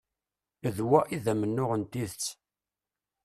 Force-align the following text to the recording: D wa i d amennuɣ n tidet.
D 0.75 0.77
wa 0.87 0.99
i 1.15 1.17
d 1.23 1.25
amennuɣ 1.31 1.71
n 1.75 1.83
tidet. 1.91 2.25